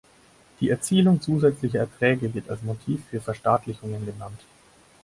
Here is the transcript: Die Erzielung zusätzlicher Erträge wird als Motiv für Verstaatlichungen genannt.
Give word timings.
Die 0.59 0.71
Erzielung 0.71 1.21
zusätzlicher 1.21 1.81
Erträge 1.81 2.33
wird 2.33 2.49
als 2.49 2.63
Motiv 2.63 3.01
für 3.11 3.21
Verstaatlichungen 3.21 4.03
genannt. 4.03 4.39